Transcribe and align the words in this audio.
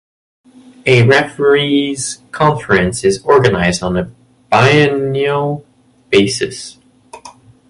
A 0.87 1.03
Referees 1.03 2.23
Conference 2.31 3.03
is 3.03 3.23
organised 3.23 3.83
on 3.83 3.97
a 3.97 4.09
biennial 4.49 5.63
basis. 6.09 6.79